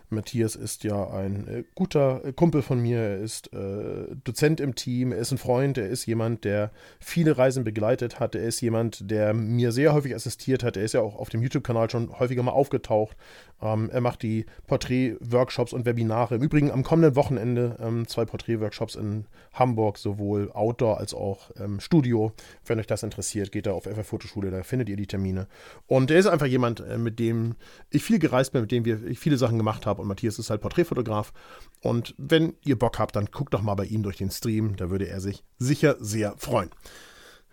Matthias 0.10 0.56
ist 0.56 0.84
ja 0.84 1.10
ein 1.12 1.48
äh, 1.48 1.64
guter 1.76 2.22
äh, 2.26 2.34
Kumpel 2.34 2.62
von 2.62 2.80
mir, 2.80 3.00
er 3.00 3.18
ist 3.18 3.54
äh, 3.54 4.16
Dozent 4.24 4.60
im 4.60 4.76
Team, 4.76 5.12
er 5.12 5.20
ist 5.20 5.32
ein 5.32 5.38
Freund, 5.38 5.78
er 5.78 5.88
ist 5.88 6.06
jemand, 6.06 6.44
der 6.44 6.72
viele 7.00 7.38
Reisen 7.38 7.64
begleitet 7.64 8.20
hat, 8.20 8.36
er 8.36 8.44
ist 8.44 8.62
jemand, 8.62 9.10
der 9.10 9.34
mir 9.34 9.72
sehr 9.72 9.94
häufig 9.94 10.16
assistiert 10.16 10.64
hat, 10.64 10.78
er 10.78 10.84
ist 10.84 10.94
ja 10.94 11.02
auch 11.02 11.16
auf 11.16 11.30
dem 11.30 11.42
YouTube-Kanal 11.42 11.90
schon 11.90 12.20
häufiger 12.20 12.44
mal 12.44 12.52
aufgetaucht. 12.52 13.16
Ähm, 13.62 13.90
er 13.92 14.02
macht 14.02 14.24
die 14.24 14.46
Porträt-Workshops 14.68 15.74
und 15.74 15.86
Webinare. 15.86 16.36
Im 16.36 16.42
Übrigen 16.42 16.72
am 16.72 16.84
kommenden 16.84 17.16
Wochenende 17.16 17.78
ähm, 17.80 18.08
zwei 18.08 18.26
Porträt-Workshops 18.26 18.96
in 18.96 19.26
Hamburg, 19.54 19.98
sowohl 19.98 20.52
Outdoor 20.52 21.00
als 21.00 21.14
auch 21.14 21.52
ähm, 21.58 21.80
Studio. 21.80 22.32
Wenn 22.66 22.80
euch 22.80 22.88
das 22.88 23.04
interessiert, 23.04 23.52
geht 23.52 23.66
da 23.66 23.72
auf 23.74 23.84
FF 23.84 24.08
Fotoschule, 24.08 24.52
da 24.52 24.64
findet 24.64 24.90
ihr 24.90 24.98
die 24.98 25.08
Termine. 25.08 25.48
Und 25.88 26.12
er 26.12 26.20
ist 26.20 26.28
einfach 26.28 26.48
jemand, 26.48 26.80
äh, 26.80 26.98
mit 26.98 27.20
dem 27.20 27.56
ich 27.90 28.04
viel 28.04 28.20
gereist 28.20 28.54
bin, 28.54 28.62
mit 28.62 28.72
dem 28.72 28.86
wir, 28.86 29.00
viele 29.16 29.38
Sachen 29.38 29.58
gemacht 29.58 29.86
habe. 29.86 30.02
Und 30.02 30.08
Matthias 30.08 30.40
ist 30.40 30.50
halt 30.50 30.62
Porträtfotograf. 30.62 31.34
Und 31.82 32.16
wenn 32.18 32.54
ihr 32.64 32.78
Bock 32.78 33.00
habt, 33.00 33.16
dann 33.16 33.28
guckt 33.28 33.54
doch 33.54 33.62
mal 33.62 33.76
bei 33.76 33.86
ihm 33.86 34.04
durch 34.04 34.18
den 34.18 34.32
Stream. 34.32 34.76
Da 34.76 34.90
würde 34.90 35.08
er 35.08 35.20
sich 35.20 35.44
sicher 35.58 35.98
sehr 36.00 36.36
freuen. 36.38 36.70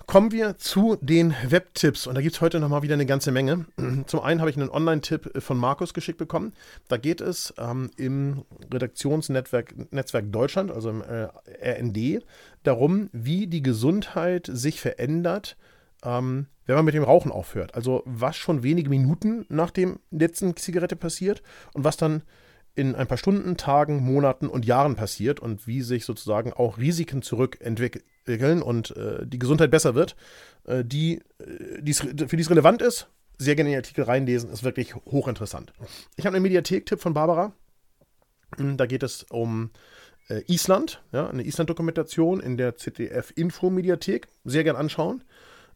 Kommen 0.05 0.31
wir 0.31 0.57
zu 0.57 0.97
den 1.01 1.35
Webtipps 1.49 2.07
und 2.07 2.15
da 2.15 2.21
gibt 2.21 2.37
es 2.37 2.41
heute 2.41 2.61
nochmal 2.61 2.83
wieder 2.83 2.95
eine 2.95 3.07
ganze 3.07 3.33
Menge. 3.33 3.67
Zum 4.07 4.21
einen 4.21 4.41
habe 4.41 4.51
ich 4.51 4.57
einen 4.57 4.71
Online-Tipp 4.71 5.43
von 5.43 5.59
Markus 5.59 5.95
geschickt 5.95 6.19
bekommen. 6.19 6.53
Da 6.87 6.97
geht 6.97 7.21
es 7.21 7.53
ähm, 7.59 7.91
im 7.97 8.45
Redaktionsnetzwerk 8.73 9.93
Netzwerk 9.93 10.31
Deutschland, 10.31 10.71
also 10.71 10.91
im 10.91 11.03
äh, 11.03 11.29
RND, 11.61 12.25
darum, 12.63 13.11
wie 13.13 13.49
die 13.49 13.63
Gesundheit 13.63 14.49
sich 14.51 14.81
verändert, 14.81 15.57
ähm, 16.05 16.47
wenn 16.67 16.77
man 16.77 16.85
mit 16.85 16.95
dem 16.95 17.03
Rauchen 17.03 17.33
aufhört. 17.33 17.75
Also 17.75 18.03
was 18.05 18.37
schon 18.37 18.63
wenige 18.63 18.91
Minuten 18.91 19.45
nach 19.49 19.73
dem 19.73 19.99
letzten 20.13 20.57
Zigarette 20.57 20.95
passiert 20.95 21.43
und 21.73 21.83
was 21.83 21.97
dann 21.97 22.23
in 22.77 22.95
ein 22.95 23.09
paar 23.09 23.19
Stunden, 23.19 23.57
Tagen, 23.57 24.05
Monaten 24.05 24.47
und 24.47 24.67
Jahren 24.67 24.95
passiert 24.95 25.41
und 25.41 25.67
wie 25.67 25.83
sich 25.83 26.05
sozusagen 26.05 26.53
auch 26.53 26.79
Risiken 26.79 27.23
zurückentwickeln 27.23 28.05
und 28.63 28.97
äh, 28.97 29.27
die 29.27 29.39
Gesundheit 29.39 29.71
besser 29.71 29.95
wird, 29.95 30.17
äh, 30.65 30.85
die, 30.85 31.21
äh, 31.39 31.83
die's, 31.83 32.01
für 32.01 32.37
die 32.37 32.41
es 32.41 32.51
relevant 32.51 32.83
ist, 32.83 33.09
sehr 33.39 33.55
gerne 33.55 33.71
in 33.71 33.75
den 33.75 33.81
Artikel 33.81 34.05
reinlesen, 34.05 34.51
ist 34.51 34.65
wirklich 34.65 34.95
hochinteressant. 34.95 35.73
Ich 36.17 36.27
habe 36.27 36.37
einen 36.37 36.43
Mediathek-Tipp 36.43 37.01
von 37.01 37.15
Barbara. 37.15 37.53
Hm, 38.57 38.77
da 38.77 38.87
geht 38.87 39.03
es 39.03 39.25
um 39.25 39.71
äh, 40.29 40.43
Island, 40.47 41.03
ja, 41.13 41.29
eine 41.29 41.45
Island-Dokumentation 41.45 42.41
in 42.41 42.57
der 42.57 42.77
ZDF-Info-Mediathek. 42.77 44.29
Sehr 44.45 44.65
gern 44.65 44.77
anschauen. 44.77 45.23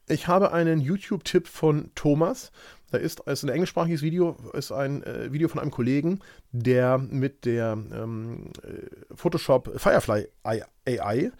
Ich 0.08 0.26
habe 0.26 0.52
einen 0.52 0.80
YouTube-Tipp 0.80 1.46
von 1.46 1.90
Thomas. 1.94 2.50
Da 2.90 2.98
ist, 2.98 3.20
ist 3.20 3.44
ein 3.44 3.50
englischsprachiges 3.50 4.02
Video, 4.02 4.36
ist 4.52 4.72
ein 4.72 5.04
äh, 5.04 5.32
Video 5.32 5.48
von 5.48 5.60
einem 5.60 5.70
Kollegen, 5.70 6.20
der 6.50 6.98
mit 6.98 7.44
der 7.44 7.78
ähm, 7.92 8.50
äh, 8.64 9.14
Photoshop 9.14 9.70
Firefly 9.78 10.26
AI 10.42 11.30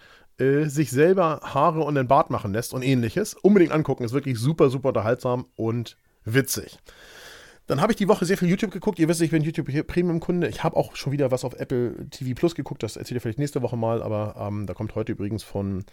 äh, 0.41 0.65
sich 0.67 0.91
selber 0.91 1.41
Haare 1.43 1.81
und 1.81 1.95
den 1.95 2.09
Bart 2.09 2.31
machen 2.31 2.53
lässt 2.53 2.75
und 2.75 2.83
ähnliches. 2.83 3.35
Unbedingt 3.35 3.73
angucken, 3.73 4.05
ist 4.05 4.13
wirklich 4.13 4.39
super, 4.39 4.71
super 4.71 4.89
unterhaltsam 4.89 5.47
und 5.57 5.97
witzig. 6.25 6.79
Dann 7.67 7.81
habe 7.81 7.93
ich 7.93 7.97
die 7.97 8.09
Woche 8.09 8.25
sehr 8.25 8.37
viel 8.37 8.49
YouTube 8.49 8.73
geguckt. 8.73 8.99
Ihr 8.99 9.07
wisst, 9.07 9.21
ich 9.21 9.31
bin 9.31 9.45
YouTube 9.45 9.69
Premium-Kunde. 9.87 10.49
Ich 10.49 10.65
habe 10.65 10.77
auch 10.77 10.97
schon 10.97 11.13
wieder 11.13 11.31
was 11.31 11.45
auf 11.45 11.55
Apple 11.55 12.09
TV 12.11 12.35
Plus 12.35 12.57
geguckt. 12.57 12.83
Das 12.83 12.97
erzähle 12.97 13.19
ich 13.19 13.23
vielleicht 13.23 13.39
nächste 13.39 13.63
Woche 13.63 13.77
mal. 13.77 14.03
Aber 14.03 14.35
ähm, 14.41 14.67
da 14.67 14.75
kommt 14.75 14.97
heute 14.97 15.13
übrigens 15.13 15.45
von, 15.45 15.85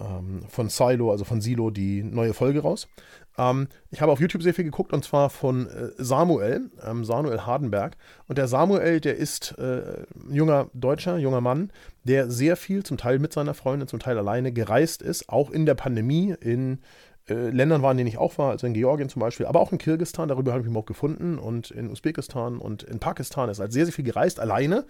ähm, 0.00 0.42
von 0.48 0.68
Silo, 0.68 1.10
also 1.10 1.24
von 1.24 1.40
Silo, 1.40 1.70
die 1.70 2.02
neue 2.02 2.34
Folge 2.34 2.60
raus. 2.60 2.88
Ähm, 3.36 3.68
ich 3.90 4.00
habe 4.00 4.12
auf 4.12 4.20
YouTube 4.20 4.42
sehr 4.42 4.54
viel 4.54 4.64
geguckt 4.64 4.92
und 4.92 5.04
zwar 5.04 5.30
von 5.30 5.66
äh, 5.66 5.90
Samuel, 5.96 6.70
ähm, 6.84 7.04
Samuel 7.04 7.46
Hardenberg. 7.46 7.96
Und 8.26 8.38
der 8.38 8.48
Samuel, 8.48 9.00
der 9.00 9.16
ist 9.16 9.56
äh, 9.58 10.04
ein 10.14 10.34
junger 10.34 10.68
Deutscher, 10.74 11.18
junger 11.18 11.40
Mann, 11.40 11.70
der 12.04 12.30
sehr 12.30 12.56
viel, 12.56 12.82
zum 12.82 12.96
Teil 12.96 13.18
mit 13.18 13.32
seiner 13.32 13.54
Freundin, 13.54 13.88
zum 13.88 14.00
Teil 14.00 14.18
alleine 14.18 14.52
gereist 14.52 15.02
ist, 15.02 15.28
auch 15.28 15.50
in 15.50 15.66
der 15.66 15.74
Pandemie 15.74 16.34
in 16.40 16.80
äh, 17.28 17.50
Ländern 17.50 17.82
waren, 17.82 17.96
denen 17.96 18.08
ich 18.08 18.18
auch 18.18 18.38
war, 18.38 18.50
also 18.50 18.66
in 18.66 18.74
Georgien 18.74 19.08
zum 19.08 19.20
Beispiel, 19.20 19.46
aber 19.46 19.60
auch 19.60 19.72
in 19.72 19.78
Kirgistan, 19.78 20.28
darüber 20.28 20.52
habe 20.52 20.62
ich 20.62 20.68
mich 20.68 20.76
auch 20.76 20.86
gefunden 20.86 21.38
und 21.38 21.70
in 21.70 21.90
Usbekistan 21.90 22.58
und 22.58 22.82
in 22.82 23.00
Pakistan 23.00 23.48
ist 23.48 23.60
halt 23.60 23.72
sehr, 23.72 23.84
sehr 23.84 23.92
viel 23.92 24.04
gereist, 24.04 24.40
alleine 24.40 24.86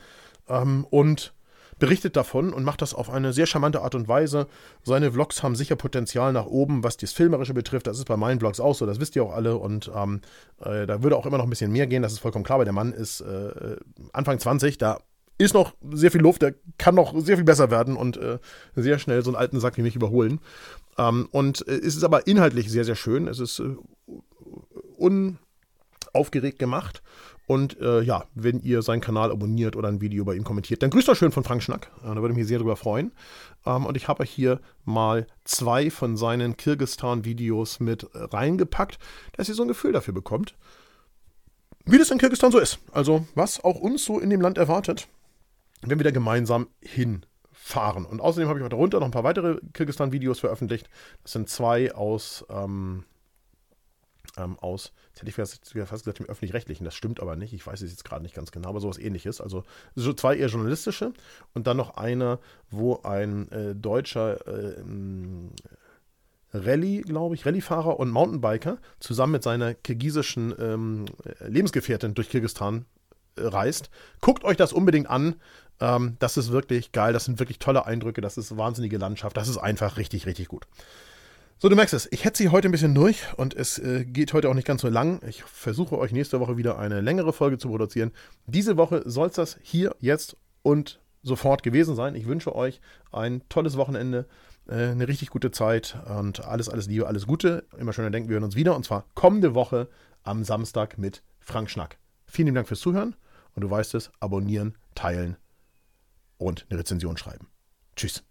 ähm, 0.49 0.87
und 0.89 1.35
berichtet 1.79 2.17
davon 2.17 2.53
und 2.53 2.65
macht 2.65 2.83
das 2.83 2.95
auf 2.95 3.11
eine 3.11 3.33
sehr 3.33 3.47
charmante 3.47 3.83
Art 3.83 3.95
und 3.95 4.09
Weise. 4.09 4.47
Seine 4.83 5.13
Vlogs 5.13 5.43
haben 5.43 5.57
sicher 5.57 5.77
Potenzial 5.77 6.33
nach 6.33 6.47
oben, 6.47 6.83
was 6.83 6.97
das 6.97 7.13
Filmerische 7.13 7.55
betrifft. 7.55 7.87
Das 7.87 7.99
ist 7.99 8.07
bei 8.07 8.17
meinen 8.17 8.41
Vlogs 8.41 8.61
auch 8.61 8.75
so, 8.75 8.87
das 8.87 9.01
wisst 9.01 9.17
ihr 9.17 9.25
auch 9.25 9.35
alle. 9.35 9.57
Und 9.57 9.91
ähm, 9.95 10.21
äh, 10.61 10.87
da 10.87 11.03
würde 11.03 11.17
auch 11.17 11.27
immer 11.27 11.39
noch 11.39 11.45
ein 11.45 11.51
bisschen 11.51 11.73
mehr 11.73 11.87
gehen, 11.87 12.03
das 12.03 12.13
ist 12.13 12.19
vollkommen 12.19 12.45
klar, 12.45 12.59
weil 12.59 12.65
der 12.65 12.75
Mann 12.75 12.93
ist 12.93 13.21
äh, 13.21 13.77
Anfang 14.13 14.39
20, 14.39 14.79
da 14.79 14.99
ist 15.39 15.55
noch 15.55 15.73
sehr 15.93 16.11
viel 16.11 16.21
Luft, 16.21 16.43
der 16.43 16.55
kann 16.79 16.97
noch 16.97 17.15
sehr 17.19 17.37
viel 17.37 17.45
besser 17.45 17.71
werden 17.71 17.97
und 17.97 18.17
äh, 18.17 18.39
sehr 18.75 18.99
schnell 18.99 19.23
so 19.23 19.31
einen 19.31 19.37
alten 19.37 19.61
Sack 19.61 19.77
wie 19.79 19.83
mich 19.83 19.95
überholen. 19.95 20.41
Ähm, 20.99 21.29
und 21.31 21.67
äh, 21.69 21.77
es 21.77 21.97
ist 21.97 22.05
aber 22.05 22.27
inhaltlich 22.27 22.71
sehr, 22.71 22.85
sehr 22.85 22.97
schön. 22.97 23.29
Es 23.29 23.39
ist 23.39 23.61
äh, 23.61 23.77
unaufgeregt 26.13 26.59
gemacht. 26.59 27.03
Und 27.49 27.81
äh, 27.81 28.03
ja, 28.03 28.27
wenn 28.37 28.61
ihr 28.61 28.83
seinen 28.83 29.01
Kanal 29.01 29.33
abonniert 29.33 29.75
oder 29.75 29.89
ein 29.89 30.01
Video 30.01 30.25
bei 30.25 30.35
ihm 30.35 30.45
kommentiert, 30.45 30.85
dann 30.85 30.91
grüßt 30.91 31.09
euch 31.09 31.19
schön 31.19 31.33
von 31.33 31.43
Frank 31.43 31.65
Schnack. 31.65 31.91
Äh, 32.05 32.15
da 32.15 32.17
würde 32.17 32.31
ich 32.31 32.37
mich 32.37 32.47
sehr 32.47 32.59
drüber 32.59 32.77
freuen. 32.77 33.11
Ähm, 33.67 33.87
und 33.87 33.97
ich 33.97 34.07
habe 34.07 34.23
euch 34.23 34.31
hier 34.31 34.61
mal 34.85 35.27
zwei 35.45 35.91
von 35.91 36.17
seinen 36.17 36.57
Kirgistan-Videos 36.57 37.81
mit 37.81 38.07
reingepackt, 38.15 39.01
dass 39.33 39.49
ihr 39.49 39.57
so 39.57 39.63
ein 39.63 39.69
Gefühl 39.69 39.91
dafür 39.91 40.15
bekommt, 40.15 40.55
wie 41.85 41.99
das 41.99 42.13
in 42.13 42.19
Kirgistan 42.19 42.53
so 42.53 42.59
ist. 42.59 42.79
Also, 42.93 43.27
was 43.35 43.65
auch 43.65 43.81
uns 43.81 44.05
so 44.05 44.21
in 44.21 44.31
dem 44.31 44.41
Land 44.41 44.59
erwartet 44.59 45.09
wenn 45.83 45.99
wir 45.99 46.05
da 46.05 46.11
gemeinsam 46.11 46.69
hinfahren. 46.81 48.05
Und 48.05 48.21
außerdem 48.21 48.49
habe 48.49 48.59
ich 48.59 48.65
heute 48.65 48.77
runter 48.77 49.01
noch 49.01 49.07
ein 49.07 49.13
paar 49.13 49.25
weitere 49.25 49.59
Kirgistan-Videos 49.73 50.41
veröffentlicht. 50.41 50.89
Das 51.23 51.33
sind 51.33 51.49
zwei 51.49 51.95
aus, 51.95 52.45
ähm, 52.51 53.05
ähm, 54.37 54.59
aus, 54.59 54.93
jetzt 55.09 55.21
hätte 55.21 55.29
ich 55.31 55.35
fast 55.35 56.05
gesagt, 56.05 56.19
dem 56.19 56.27
öffentlich-rechtlichen. 56.27 56.85
Das 56.85 56.95
stimmt 56.95 57.21
aber 57.21 57.37
nicht. 57.37 57.53
Ich 57.53 57.67
weiß 57.67 57.81
es 57.83 57.91
jetzt 57.91 58.05
gerade 58.05 58.23
nicht 58.23 58.35
ganz 58.35 58.51
genau, 58.51 58.69
aber 58.69 58.81
sowas 58.81 58.99
ähnliches. 58.99 59.41
Also 59.41 59.65
so 59.95 60.13
zwei 60.13 60.37
eher 60.37 60.49
journalistische 60.49 61.13
und 61.55 61.67
dann 61.67 61.77
noch 61.77 61.97
einer, 61.97 62.39
wo 62.71 63.01
ein 63.03 63.51
äh, 63.51 63.75
deutscher 63.75 64.47
äh, 64.47 64.83
Rallye, 66.53 67.03
glaube 67.03 67.35
ich, 67.35 67.45
Rallyefahrer 67.45 67.99
und 67.99 68.11
Mountainbiker 68.11 68.79
zusammen 69.01 69.33
mit 69.33 69.43
seiner 69.43 69.75
kirgisischen 69.75 70.55
ähm, 70.59 71.07
Lebensgefährtin 71.41 72.15
durch 72.15 72.31
Kirgistan 72.31 72.87
äh, 73.37 73.43
reist. 73.43 73.91
Guckt 74.21 74.45
euch 74.45 74.57
das 74.57 74.73
unbedingt 74.73 75.11
an. 75.11 75.37
Ähm, 75.81 76.17
das 76.19 76.37
ist 76.37 76.51
wirklich 76.51 76.93
geil, 76.93 77.13
das 77.13 77.27
sind 77.27 77.39
wirklich 77.39 77.59
tolle 77.59 77.87
Eindrücke, 77.87 78.21
das 78.21 78.37
ist 78.37 78.57
wahnsinnige 78.57 78.99
Landschaft, 78.99 79.37
das 79.37 79.49
ist 79.49 79.59
einfach 79.59 79.97
richtig, 79.97 80.27
richtig 80.27 80.49
gut. 80.49 80.67
So, 81.61 81.69
du 81.69 81.75
merkst 81.75 81.93
es, 81.93 82.07
ich 82.13 82.25
hetze 82.25 82.45
sie 82.45 82.51
heute 82.51 82.69
ein 82.69 82.71
bisschen 82.71 82.95
durch 82.95 83.37
und 83.37 83.53
es 83.53 83.79
äh, 83.79 84.05
geht 84.05 84.33
heute 84.33 84.49
auch 84.49 84.55
nicht 84.55 84.67
ganz 84.67 84.81
so 84.81 84.89
lang. 84.89 85.21
Ich 85.27 85.43
versuche 85.43 85.99
euch 85.99 86.13
nächste 86.13 86.39
Woche 86.39 86.57
wieder 86.57 86.79
eine 86.79 87.01
längere 87.01 87.33
Folge 87.33 87.59
zu 87.59 87.67
produzieren. 87.67 88.13
Diese 88.47 88.77
Woche 88.77 89.03
soll 89.07 89.27
es 89.27 89.35
das 89.35 89.59
hier, 89.61 89.93
jetzt 89.99 90.37
und 90.63 91.01
sofort 91.25 91.65
gewesen 91.65 91.97
sein. 91.97 92.15
Ich 92.15 92.29
wünsche 92.29 92.55
euch 92.55 92.81
ein 93.11 93.43
tolles 93.49 93.77
Wochenende, 93.77 94.29
äh, 94.69 94.91
eine 94.91 95.09
richtig 95.09 95.31
gute 95.31 95.51
Zeit 95.51 95.99
und 96.07 96.45
alles, 96.45 96.69
alles 96.69 96.87
Liebe, 96.87 97.09
alles 97.09 97.27
Gute. 97.27 97.65
Immer 97.77 97.93
schöner 97.93 98.13
denken 98.13 98.29
wir 98.29 98.35
hören 98.35 98.45
uns 98.45 98.55
wieder 98.55 98.77
und 98.77 98.85
zwar 98.85 99.07
kommende 99.17 99.57
Woche 99.57 99.89
am 100.23 100.45
Samstag 100.45 100.97
mit 100.97 101.25
Frank 101.41 101.71
Schnack. 101.71 101.99
Vielen 102.27 102.47
lieben 102.47 102.55
Dank 102.55 102.69
fürs 102.69 102.79
Zuhören 102.79 103.17
und 103.57 103.63
du 103.63 103.71
weißt 103.71 103.97
es, 103.97 104.13
abonnieren, 104.21 104.79
teilen 104.95 105.37
und 106.37 106.67
eine 106.71 106.79
Rezension 106.79 107.17
schreiben. 107.17 107.49
Tschüss. 107.97 108.23